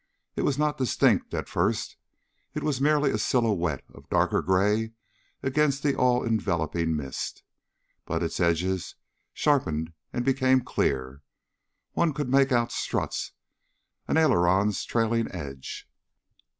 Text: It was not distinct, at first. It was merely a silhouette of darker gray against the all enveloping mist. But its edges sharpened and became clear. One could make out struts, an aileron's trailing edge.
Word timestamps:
It 0.35 0.41
was 0.41 0.57
not 0.57 0.79
distinct, 0.79 1.31
at 1.35 1.47
first. 1.47 1.95
It 2.55 2.63
was 2.63 2.81
merely 2.81 3.11
a 3.11 3.19
silhouette 3.19 3.83
of 3.93 4.09
darker 4.09 4.41
gray 4.41 4.93
against 5.43 5.83
the 5.83 5.93
all 5.95 6.23
enveloping 6.25 6.95
mist. 6.95 7.43
But 8.05 8.23
its 8.23 8.39
edges 8.39 8.95
sharpened 9.31 9.93
and 10.11 10.25
became 10.25 10.61
clear. 10.61 11.21
One 11.93 12.13
could 12.15 12.29
make 12.29 12.51
out 12.51 12.71
struts, 12.71 13.33
an 14.07 14.17
aileron's 14.17 14.83
trailing 14.85 15.31
edge. 15.31 15.87